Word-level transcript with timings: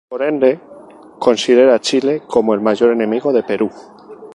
Por 0.11 0.23
ende, 0.23 0.59
considera 1.19 1.75
a 1.75 1.79
Chile 1.79 2.23
como 2.25 2.55
el 2.55 2.59
mayor 2.59 2.91
enemigo 2.91 3.31
del 3.31 3.43
Perú. 3.45 3.69